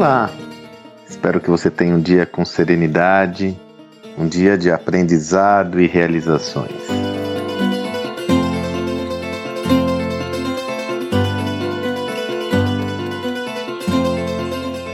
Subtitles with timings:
[0.00, 0.30] Olá!
[1.06, 3.54] Espero que você tenha um dia com serenidade,
[4.16, 6.72] um dia de aprendizado e realizações.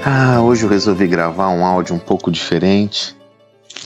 [0.04, 3.16] Ah, hoje eu resolvi gravar um áudio um pouco diferente.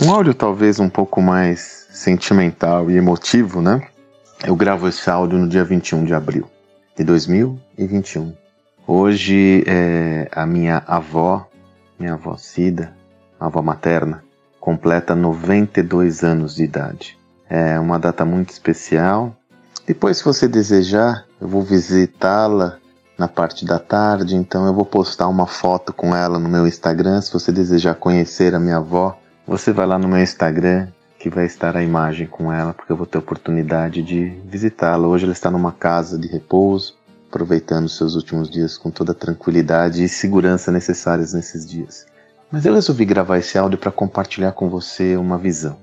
[0.01, 3.87] Um áudio talvez um pouco mais sentimental e emotivo, né?
[4.43, 6.51] Eu gravo esse áudio no dia 21 de abril
[6.97, 8.50] de 2021.
[8.93, 11.47] Hoje é, a minha avó,
[11.97, 12.93] minha avó Cida,
[13.39, 14.25] avó materna,
[14.59, 17.17] completa 92 anos de idade.
[17.49, 19.33] É uma data muito especial.
[19.87, 22.79] Depois, se você desejar, eu vou visitá-la
[23.17, 27.21] na parte da tarde, então eu vou postar uma foto com ela no meu Instagram.
[27.21, 29.17] Se você desejar conhecer a minha avó,
[29.47, 30.89] você vai lá no meu Instagram
[31.21, 35.07] que vai estar a imagem com ela, porque eu vou ter oportunidade de visitá-la.
[35.07, 36.97] Hoje ela está numa casa de repouso,
[37.31, 42.05] aproveitando seus últimos dias com toda a tranquilidade e segurança necessárias nesses dias.
[42.51, 45.79] Mas eu resolvi gravar esse áudio para compartilhar com você uma visão.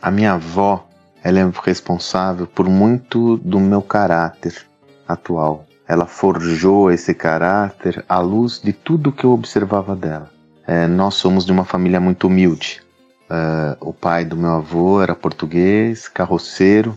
[0.00, 0.86] A minha avó,
[1.22, 4.64] ela é responsável por muito do meu caráter
[5.06, 5.66] atual.
[5.88, 10.30] Ela forjou esse caráter à luz de tudo que eu observava dela.
[10.64, 12.80] É, nós somos de uma família muito humilde.
[13.28, 16.96] Uh, o pai do meu avô era português, carroceiro.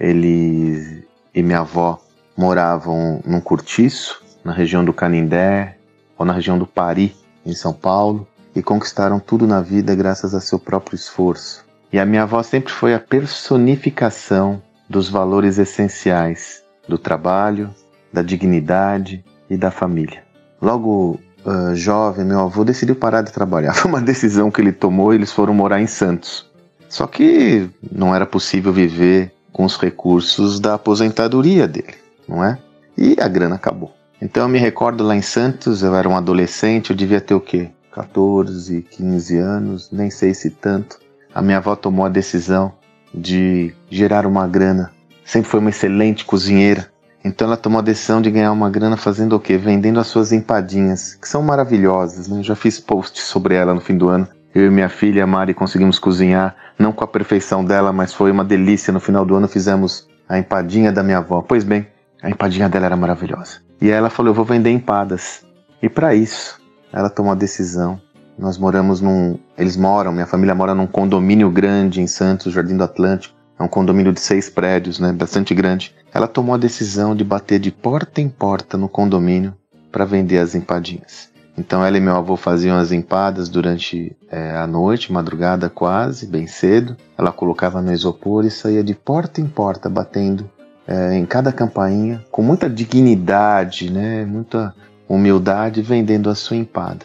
[0.00, 2.00] Ele e minha avó
[2.36, 5.76] moravam num cortiço, na região do Canindé
[6.18, 10.40] ou na região do Pari, em São Paulo, e conquistaram tudo na vida graças a
[10.40, 11.64] seu próprio esforço.
[11.92, 17.74] E a minha avó sempre foi a personificação dos valores essenciais do trabalho,
[18.12, 20.22] da dignidade e da família.
[20.60, 23.74] Logo uh, jovem, meu avô decidiu parar de trabalhar.
[23.76, 26.50] Foi uma decisão que ele tomou e eles foram morar em Santos.
[26.88, 31.94] Só que não era possível viver com os recursos da aposentadoria dele,
[32.28, 32.58] não é?
[32.96, 33.92] E a grana acabou.
[34.20, 37.40] Então eu me recordo lá em Santos, eu era um adolescente, eu devia ter o
[37.40, 37.70] quê?
[37.92, 40.98] 14, 15 anos, nem sei se tanto.
[41.34, 42.72] A minha avó tomou a decisão
[43.12, 44.90] de gerar uma grana.
[45.24, 46.90] Sempre foi uma excelente cozinheira.
[47.24, 49.56] Então ela tomou a decisão de ganhar uma grana fazendo o quê?
[49.56, 52.28] Vendendo as suas empadinhas, que são maravilhosas.
[52.28, 52.38] Né?
[52.38, 54.26] Eu já fiz posts sobre ela no fim do ano.
[54.54, 58.44] Eu e minha filha, Mari, conseguimos cozinhar, não com a perfeição dela, mas foi uma
[58.44, 58.92] delícia.
[58.92, 61.42] No final do ano fizemos a empadinha da minha avó.
[61.42, 61.86] Pois bem,
[62.22, 63.60] a empadinha dela era maravilhosa.
[63.80, 65.44] E ela falou: Eu vou vender empadas.
[65.82, 66.60] E para isso,
[66.92, 68.00] ela tomou a decisão.
[68.38, 69.38] Nós moramos num.
[69.58, 73.34] Eles moram, minha família mora num condomínio grande em Santos, Jardim do Atlântico.
[73.58, 75.12] É um condomínio de seis prédios, né?
[75.12, 79.54] Bastante grande ela tomou a decisão de bater de porta em porta no condomínio
[79.90, 81.30] para vender as empadinhas.
[81.56, 86.46] Então ela e meu avô faziam as empadas durante é, a noite, madrugada quase, bem
[86.46, 86.96] cedo.
[87.16, 90.50] Ela colocava no isopor e saía de porta em porta, batendo
[90.86, 94.74] é, em cada campainha, com muita dignidade, né, muita
[95.08, 97.04] humildade, vendendo a sua empada.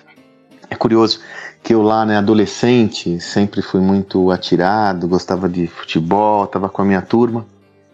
[0.69, 1.19] É curioso
[1.63, 6.85] que eu lá, né, adolescente, sempre fui muito atirado, gostava de futebol, estava com a
[6.85, 7.45] minha turma.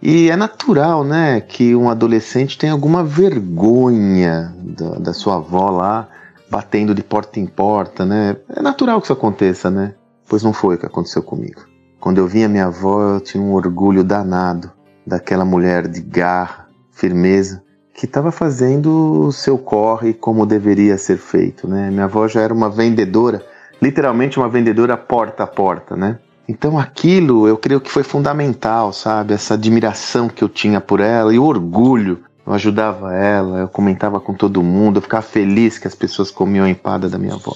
[0.01, 6.09] E é natural, né, que um adolescente tenha alguma vergonha da, da, sua avó lá
[6.49, 8.35] batendo de porta em porta, né?
[8.49, 9.95] É natural que isso aconteça, né?
[10.27, 11.61] Pois não foi o que aconteceu comigo.
[11.99, 14.69] Quando eu via minha avó, eu tinha um orgulho danado
[15.05, 17.61] daquela mulher de garra, firmeza,
[17.93, 21.89] que estava fazendo o seu corre como deveria ser feito, né?
[21.91, 23.45] Minha avó já era uma vendedora,
[23.81, 26.19] literalmente uma vendedora porta a porta, né?
[26.47, 29.33] Então aquilo eu creio que foi fundamental, sabe?
[29.33, 32.23] Essa admiração que eu tinha por ela e o orgulho.
[32.45, 36.65] Eu ajudava ela, eu comentava com todo mundo, eu ficava feliz que as pessoas comiam
[36.65, 37.53] a empada da minha avó.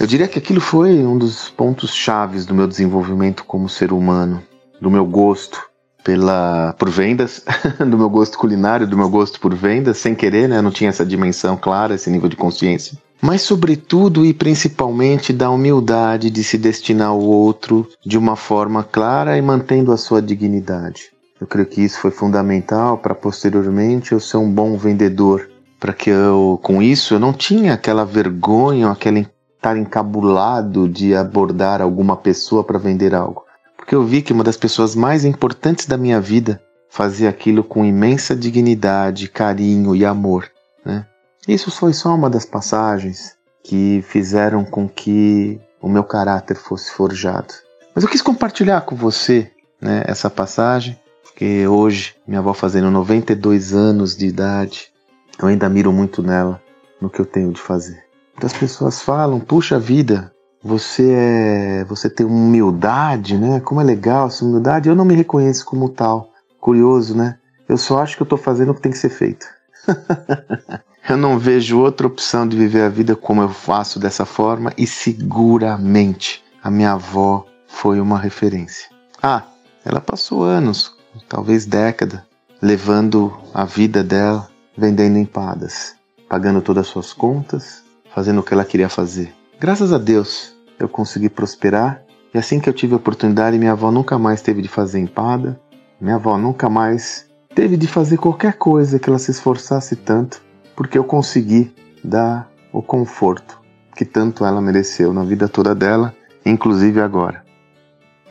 [0.00, 4.42] Eu diria que aquilo foi um dos pontos chaves do meu desenvolvimento como ser humano,
[4.80, 5.62] do meu gosto
[6.04, 7.42] pela por vendas,
[7.80, 10.60] do meu gosto culinário, do meu gosto por vendas, sem querer, né?
[10.60, 16.28] Não tinha essa dimensão clara, esse nível de consciência mas, sobretudo e principalmente, da humildade
[16.28, 21.04] de se destinar ao outro de uma forma clara e mantendo a sua dignidade.
[21.40, 25.48] Eu creio que isso foi fundamental para posteriormente eu ser um bom vendedor,
[25.80, 29.26] para que eu, com isso, eu não tinha aquela vergonha, aquele
[29.56, 33.43] estar encabulado de abordar alguma pessoa para vender algo.
[33.84, 36.58] Porque eu vi que uma das pessoas mais importantes da minha vida
[36.88, 40.50] fazia aquilo com imensa dignidade, carinho e amor,
[40.82, 41.04] né?
[41.46, 47.52] Isso foi só uma das passagens que fizeram com que o meu caráter fosse forjado.
[47.94, 53.74] Mas eu quis compartilhar com você né, essa passagem, porque hoje, minha avó fazendo 92
[53.74, 54.90] anos de idade,
[55.38, 56.58] eu ainda miro muito nela,
[57.02, 58.02] no que eu tenho de fazer.
[58.32, 60.32] Muitas pessoas falam, puxa vida,
[60.64, 63.60] você é, você tem humildade, né?
[63.60, 64.88] Como é legal essa humildade.
[64.88, 66.30] Eu não me reconheço como tal.
[66.58, 67.36] Curioso, né?
[67.68, 69.46] Eu só acho que eu estou fazendo o que tem que ser feito.
[71.06, 74.86] Eu não vejo outra opção de viver a vida como eu faço dessa forma e
[74.86, 78.88] seguramente a minha avó foi uma referência.
[79.22, 79.42] Ah,
[79.84, 80.96] ela passou anos,
[81.28, 82.26] talvez década,
[82.62, 85.94] levando a vida dela vendendo empadas,
[86.26, 87.82] pagando todas as suas contas,
[88.14, 89.30] fazendo o que ela queria fazer.
[89.60, 92.04] Graças a Deus eu consegui prosperar
[92.34, 95.60] e assim que eu tive a oportunidade, minha avó nunca mais teve de fazer empada,
[96.00, 100.42] minha avó nunca mais teve de fazer qualquer coisa que ela se esforçasse tanto,
[100.74, 101.72] porque eu consegui
[102.02, 103.62] dar o conforto
[103.94, 106.12] que tanto ela mereceu na vida toda dela,
[106.44, 107.44] inclusive agora.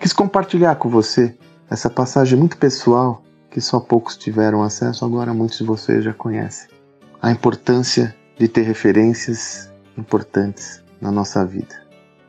[0.02, 1.34] Quis compartilhar com você
[1.70, 6.68] essa passagem muito pessoal que só poucos tiveram acesso, agora muitos de vocês já conhecem.
[7.22, 11.83] A importância de ter referências importantes na nossa vida.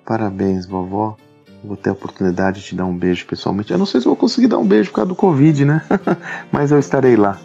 [0.05, 1.17] Parabéns, vovó.
[1.63, 3.73] Vou ter a oportunidade de te dar um beijo pessoalmente.
[3.73, 5.83] Eu não sei se vou conseguir dar um beijo por causa do Covid, né?
[6.53, 7.39] Mas eu estarei lá.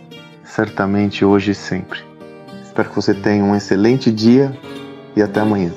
[0.43, 1.99] Certamente hoje e sempre.
[2.61, 4.51] Espero que você tenha um excelente dia
[5.15, 5.71] e até amanhã.